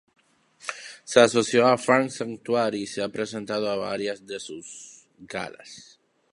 Se 1.11 1.19
asoció 1.19 1.61
con 1.61 1.77
Farm 1.77 2.09
Sanctuary 2.09 2.81
y 2.81 2.87
se 2.87 3.03
ha 3.03 3.09
presentado 3.09 3.69
a 3.69 3.75
varias 3.75 4.25
de 4.25 4.39
sus 4.39 5.07
galas. 5.19 5.99